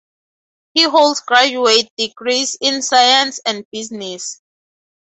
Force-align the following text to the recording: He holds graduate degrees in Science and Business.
He 0.73 0.81
holds 0.81 1.19
graduate 1.21 1.87
degrees 1.95 2.57
in 2.59 2.81
Science 2.81 3.39
and 3.45 3.63
Business. 3.71 4.41